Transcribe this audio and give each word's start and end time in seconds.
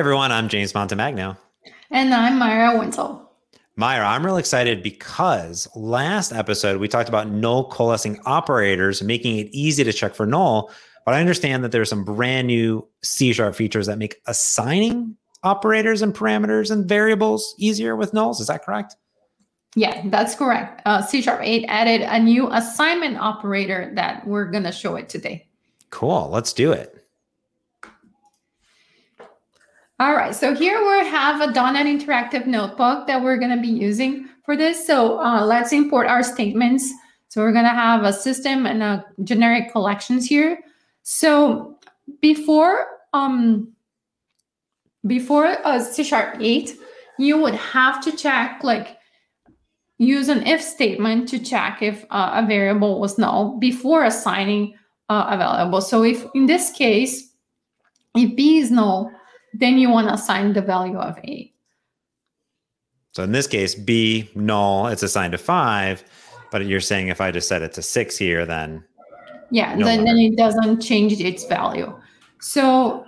I'm 0.00 0.48
James 0.48 0.72
Montemagno. 0.72 1.36
And 1.90 2.14
I'm 2.14 2.40
Maira 2.40 2.78
Wenzel. 2.78 3.30
Maira, 3.78 4.06
I'm 4.06 4.24
real 4.24 4.38
excited 4.38 4.82
because 4.82 5.68
last 5.76 6.32
episode 6.32 6.80
we 6.80 6.88
talked 6.88 7.10
about 7.10 7.28
null 7.28 7.68
coalescing 7.68 8.18
operators, 8.24 9.02
making 9.02 9.36
it 9.36 9.48
easy 9.52 9.84
to 9.84 9.92
check 9.92 10.14
for 10.14 10.24
null. 10.24 10.70
But 11.04 11.16
I 11.16 11.20
understand 11.20 11.62
that 11.64 11.72
there 11.72 11.82
are 11.82 11.86
some 11.86 12.04
brand 12.04 12.46
new 12.46 12.88
C 13.02 13.34
sharp 13.34 13.54
features 13.54 13.86
that 13.88 13.98
make 13.98 14.16
assigning 14.26 15.16
operators 15.42 16.00
and 16.00 16.14
parameters 16.14 16.70
and 16.70 16.88
variables 16.88 17.54
easier 17.58 17.94
with 17.94 18.12
nulls. 18.12 18.40
Is 18.40 18.46
that 18.46 18.64
correct? 18.64 18.96
Yeah, 19.76 20.00
that's 20.06 20.34
correct. 20.34 20.80
Uh, 20.86 21.02
C 21.02 21.20
Sharp 21.20 21.40
8 21.42 21.66
added 21.68 22.00
a 22.00 22.18
new 22.18 22.50
assignment 22.50 23.18
operator 23.18 23.92
that 23.96 24.26
we're 24.26 24.50
going 24.50 24.64
to 24.64 24.72
show 24.72 24.96
it 24.96 25.10
today. 25.10 25.46
Cool. 25.90 26.30
Let's 26.30 26.54
do 26.54 26.72
it. 26.72 26.99
All 30.00 30.14
right. 30.14 30.34
So 30.34 30.54
here 30.54 30.80
we 30.80 31.06
have 31.08 31.42
a 31.42 31.52
.NET 31.52 31.84
Interactive 31.84 32.46
notebook 32.46 33.06
that 33.06 33.22
we're 33.22 33.36
going 33.36 33.54
to 33.54 33.60
be 33.60 33.68
using 33.68 34.30
for 34.46 34.56
this. 34.56 34.86
So 34.86 35.20
uh, 35.20 35.44
let's 35.44 35.74
import 35.74 36.06
our 36.06 36.22
statements. 36.22 36.90
So 37.28 37.42
we're 37.42 37.52
going 37.52 37.66
to 37.66 37.70
have 37.70 38.04
a 38.04 38.12
system 38.14 38.64
and 38.64 38.82
a 38.82 39.04
generic 39.24 39.70
collections 39.70 40.24
here. 40.24 40.58
So 41.02 41.78
before 42.22 42.86
um, 43.12 43.74
before 45.06 45.48
uh, 45.66 45.80
C 45.80 46.02
Sharp 46.02 46.38
8, 46.40 46.78
you 47.18 47.36
would 47.36 47.54
have 47.56 48.02
to 48.04 48.16
check 48.16 48.64
like 48.64 48.96
use 49.98 50.30
an 50.30 50.46
if 50.46 50.62
statement 50.62 51.28
to 51.28 51.38
check 51.38 51.82
if 51.82 52.06
uh, 52.08 52.40
a 52.42 52.46
variable 52.46 53.00
was 53.00 53.18
null 53.18 53.58
before 53.58 54.04
assigning 54.04 54.72
uh, 55.10 55.26
a 55.28 55.36
variable. 55.36 55.82
So 55.82 56.04
if 56.04 56.24
in 56.34 56.46
this 56.46 56.72
case, 56.72 57.34
if 58.14 58.34
b 58.34 58.60
is 58.60 58.70
null, 58.70 59.12
then 59.60 59.78
you 59.78 59.90
want 59.90 60.08
to 60.08 60.14
assign 60.14 60.52
the 60.52 60.62
value 60.62 60.98
of 60.98 61.18
a. 61.18 61.52
So 63.12 63.22
in 63.22 63.32
this 63.32 63.46
case, 63.46 63.74
b 63.74 64.30
null, 64.34 64.86
it's 64.86 65.02
assigned 65.02 65.32
to 65.32 65.38
five, 65.38 66.04
but 66.50 66.66
you're 66.66 66.80
saying 66.80 67.08
if 67.08 67.20
I 67.20 67.30
just 67.30 67.48
set 67.48 67.62
it 67.62 67.72
to 67.74 67.82
six 67.82 68.16
here, 68.16 68.46
then 68.46 68.84
yeah, 69.50 69.74
no 69.74 69.84
then, 69.84 70.04
then 70.04 70.16
it 70.18 70.36
doesn't 70.36 70.80
change 70.80 71.20
its 71.20 71.44
value. 71.44 71.92
So 72.40 73.04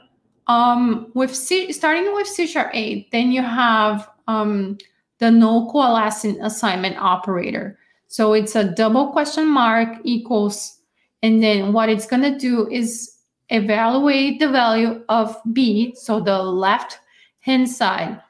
um, 0.49 1.11
with 1.15 1.35
C, 1.35 1.73
starting 1.73 2.13
with 2.15 2.27
C 2.27 2.47
sharp 2.47 2.71
8, 2.75 3.11
then 3.13 3.31
you 3.31 3.43
have 3.43 4.09
um, 4.27 4.77
the 5.19 5.31
null 5.31 5.71
coalescing 5.71 6.41
assignment 6.43 6.97
operator. 6.99 7.79
So 8.09 8.33
it's 8.35 8.57
a 8.57 8.65
double 8.65 9.13
question 9.13 9.49
mark 9.49 9.89
equals, 10.05 10.79
and 11.23 11.43
then 11.43 11.73
what 11.73 11.89
it's 11.89 12.07
going 12.07 12.23
to 12.23 12.37
do 12.37 12.69
is 12.69 13.12
evaluate 13.53 14.41
the 14.41 14.49
value 14.49 15.03
of 15.09 15.37
B, 15.53 15.95
so 15.97 16.21
the 16.21 16.43
left 16.43 16.99
hand 17.41 17.69
side. 17.69 18.21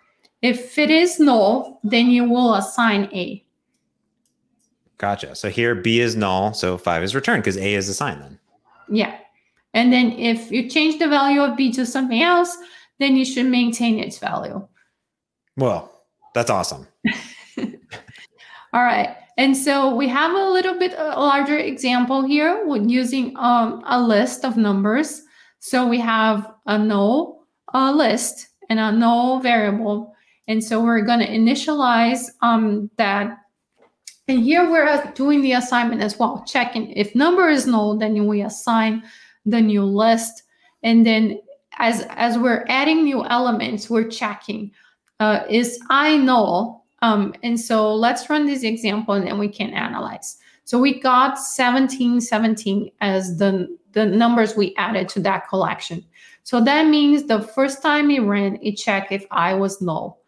If 0.42 0.76
it 0.76 0.90
is 0.90 1.20
null, 1.20 1.80
then 1.84 2.08
you 2.08 2.28
will 2.28 2.54
assign 2.54 3.08
A. 3.12 3.44
Gotcha. 4.98 5.34
So 5.34 5.48
here 5.48 5.74
B 5.74 6.00
is 6.00 6.16
null, 6.16 6.52
so 6.54 6.76
5 6.76 7.02
is 7.02 7.14
returned 7.14 7.42
because 7.42 7.56
A 7.56 7.74
is 7.74 7.88
assigned 7.88 8.22
then. 8.22 8.38
Yeah. 8.88 9.16
And 9.74 9.92
then 9.92 10.12
if 10.12 10.50
you 10.50 10.68
change 10.68 10.98
the 10.98 11.08
value 11.08 11.40
of 11.40 11.56
B 11.56 11.72
to 11.72 11.86
something 11.86 12.22
else, 12.22 12.56
then 12.98 13.16
you 13.16 13.24
should 13.24 13.46
maintain 13.46 13.98
its 13.98 14.18
value. 14.18 14.66
Well, 15.56 15.90
that's 16.34 16.50
awesome. 16.50 16.86
All 18.72 18.82
right. 18.82 19.16
And 19.38 19.56
so 19.56 19.94
we 19.94 20.08
have 20.08 20.32
a 20.32 20.50
little 20.50 20.78
bit 20.78 20.94
a 20.96 21.18
larger 21.18 21.58
example 21.58 22.22
here 22.22 22.66
with 22.66 22.88
using 22.88 23.36
um, 23.36 23.82
a 23.86 24.00
list 24.00 24.44
of 24.44 24.56
numbers. 24.56 25.22
So 25.58 25.86
we 25.86 25.98
have 26.00 26.52
a 26.66 26.78
null 26.78 27.46
list 27.74 28.48
and 28.68 28.78
a 28.78 28.92
null 28.92 29.40
variable. 29.40 30.14
And 30.48 30.62
so 30.62 30.82
we're 30.82 31.02
going 31.02 31.20
to 31.20 31.28
initialize 31.28 32.28
um, 32.42 32.90
that. 32.98 33.38
And 34.28 34.42
here 34.42 34.70
we're 34.70 35.12
doing 35.14 35.42
the 35.42 35.52
assignment 35.52 36.02
as 36.02 36.18
well, 36.18 36.44
checking 36.46 36.90
if 36.92 37.14
number 37.14 37.48
is 37.48 37.66
null, 37.66 37.98
then 37.98 38.26
we 38.26 38.42
assign 38.42 39.02
the 39.44 39.60
new 39.60 39.84
list. 39.84 40.44
And 40.82 41.04
then 41.04 41.40
as, 41.78 42.06
as 42.10 42.38
we're 42.38 42.64
adding 42.68 43.04
new 43.04 43.24
elements, 43.24 43.90
we're 43.90 44.08
checking 44.08 44.72
uh, 45.20 45.44
is 45.48 45.78
I 45.90 46.16
null? 46.16 46.81
Um, 47.02 47.34
and 47.42 47.60
so 47.60 47.94
let's 47.94 48.30
run 48.30 48.46
this 48.46 48.62
example 48.62 49.14
and 49.14 49.26
then 49.26 49.38
we 49.38 49.48
can 49.48 49.70
analyze. 49.70 50.38
So 50.64 50.78
we 50.78 51.00
got 51.00 51.38
17, 51.38 52.20
17 52.20 52.90
as 53.00 53.36
the, 53.36 53.76
the 53.92 54.06
numbers 54.06 54.56
we 54.56 54.74
added 54.76 55.08
to 55.10 55.20
that 55.20 55.48
collection. 55.48 56.04
So 56.44 56.60
that 56.62 56.86
means 56.86 57.24
the 57.24 57.42
first 57.42 57.82
time 57.82 58.10
it 58.10 58.20
ran, 58.20 58.58
it 58.62 58.76
checked 58.76 59.12
if 59.12 59.26
I 59.30 59.54
was 59.54 59.82
null. 59.82 60.20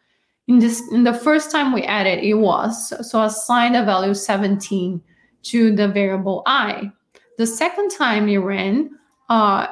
In 0.48 0.58
this, 0.58 0.82
in 0.92 1.04
the 1.04 1.14
first 1.14 1.50
time 1.50 1.72
we 1.72 1.82
added, 1.84 2.22
it 2.22 2.34
was. 2.34 2.92
So 3.08 3.22
assign 3.22 3.72
the 3.72 3.84
value 3.84 4.12
17 4.12 5.00
to 5.44 5.74
the 5.74 5.88
variable 5.88 6.42
I. 6.44 6.91
The 7.38 7.46
second 7.46 7.91
time 7.91 8.28
it 8.28 8.38
ran, 8.38 8.91
uh, 9.28 9.68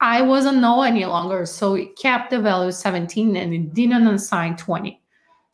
I 0.00 0.22
wasn't 0.22 0.58
null 0.58 0.82
any 0.82 1.04
longer. 1.04 1.46
So 1.46 1.74
it 1.74 1.96
kept 1.96 2.30
the 2.30 2.40
value 2.40 2.72
17 2.72 3.36
and 3.36 3.54
it 3.54 3.74
didn't 3.74 4.06
assign 4.06 4.56
20. 4.56 5.00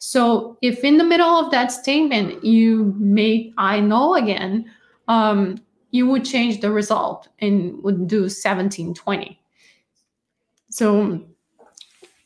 So 0.00 0.56
if 0.62 0.82
in 0.82 0.96
the 0.96 1.04
middle 1.04 1.28
of 1.28 1.50
that 1.50 1.70
statement 1.70 2.42
you 2.42 2.94
make 2.98 3.52
I 3.58 3.80
null 3.80 4.14
again, 4.14 4.64
um, 5.08 5.58
you 5.90 6.06
would 6.06 6.24
change 6.24 6.62
the 6.62 6.70
result 6.70 7.28
and 7.40 7.82
would 7.82 8.08
do 8.08 8.22
1720. 8.22 9.38
So 10.70 11.20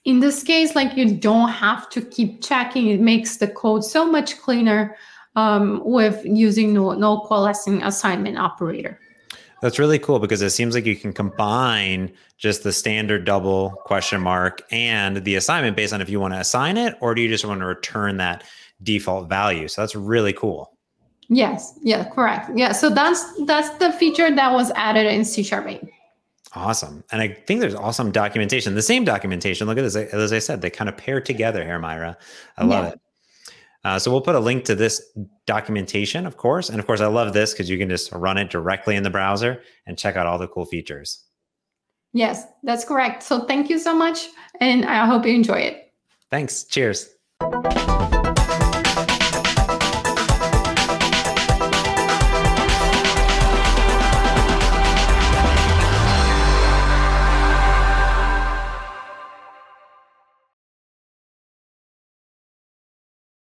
in 0.04 0.20
this 0.20 0.44
case, 0.44 0.76
like 0.76 0.96
you 0.96 1.16
don't 1.16 1.48
have 1.48 1.90
to 1.90 2.00
keep 2.00 2.44
checking. 2.44 2.88
It 2.88 3.00
makes 3.00 3.38
the 3.38 3.48
code 3.48 3.84
so 3.84 4.06
much 4.06 4.38
cleaner 4.38 4.96
um, 5.34 5.82
with 5.84 6.24
using 6.24 6.74
no, 6.74 6.92
null 6.92 7.26
coalescing 7.26 7.82
assignment 7.82 8.38
operator. 8.38 9.00
That's 9.62 9.78
really 9.78 9.98
cool 9.98 10.18
because 10.18 10.42
it 10.42 10.50
seems 10.50 10.74
like 10.74 10.84
you 10.84 10.96
can 10.96 11.12
combine 11.12 12.12
just 12.36 12.62
the 12.62 12.72
standard 12.72 13.24
double 13.24 13.70
question 13.84 14.20
mark 14.20 14.62
and 14.70 15.24
the 15.24 15.36
assignment 15.36 15.76
based 15.76 15.92
on 15.92 16.00
if 16.00 16.10
you 16.10 16.20
want 16.20 16.34
to 16.34 16.40
assign 16.40 16.76
it 16.76 16.96
or 17.00 17.14
do 17.14 17.22
you 17.22 17.28
just 17.28 17.44
want 17.44 17.60
to 17.60 17.66
return 17.66 18.18
that 18.18 18.44
default 18.82 19.28
value. 19.28 19.68
So 19.68 19.82
that's 19.82 19.94
really 19.94 20.32
cool. 20.32 20.76
Yes, 21.28 21.78
yeah, 21.82 22.04
correct. 22.10 22.50
Yeah, 22.54 22.72
so 22.72 22.90
that's 22.90 23.24
that's 23.46 23.70
the 23.78 23.92
feature 23.92 24.34
that 24.34 24.52
was 24.52 24.70
added 24.72 25.06
in 25.06 25.24
C 25.24 25.42
Sharp 25.42 25.66
8. 25.66 25.80
Awesome. 26.54 27.02
And 27.10 27.20
I 27.20 27.28
think 27.28 27.60
there's 27.60 27.74
awesome 27.74 28.12
documentation. 28.12 28.74
The 28.74 28.82
same 28.82 29.04
documentation. 29.04 29.66
Look 29.66 29.78
at 29.78 29.82
this. 29.82 29.96
As 29.96 30.32
I 30.32 30.38
said, 30.38 30.60
they 30.60 30.70
kind 30.70 30.88
of 30.88 30.96
pair 30.96 31.20
together 31.20 31.64
here, 31.64 31.80
Maira. 31.80 32.16
I 32.56 32.64
love 32.64 32.84
yeah. 32.84 32.90
it. 32.90 33.00
Uh, 33.84 33.98
so 33.98 34.10
we'll 34.10 34.20
put 34.20 34.34
a 34.34 34.40
link 34.40 34.64
to 34.64 34.74
this 34.74 35.12
documentation, 35.46 36.26
of 36.26 36.36
course. 36.36 36.70
And 36.70 36.80
of 36.80 36.86
course, 36.86 37.00
I 37.00 37.06
love 37.06 37.32
this 37.32 37.52
because 37.52 37.68
you 37.68 37.76
can 37.78 37.88
just 37.88 38.10
run 38.12 38.38
it 38.38 38.50
directly 38.50 38.96
in 38.96 39.02
the 39.02 39.10
browser 39.10 39.62
and 39.86 39.98
check 39.98 40.16
out 40.16 40.26
all 40.26 40.38
the 40.38 40.48
cool 40.48 40.64
features. 40.64 41.24
Yes, 42.12 42.44
that's 42.62 42.84
correct. 42.84 43.22
So 43.22 43.44
thank 43.44 43.68
you 43.68 43.78
so 43.78 43.94
much. 43.94 44.28
And 44.60 44.84
I 44.84 45.04
hope 45.04 45.26
you 45.26 45.34
enjoy 45.34 45.58
it. 45.58 45.92
Thanks. 46.30 46.64
Cheers. 46.64 47.10